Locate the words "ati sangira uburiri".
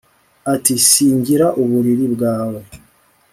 0.53-2.05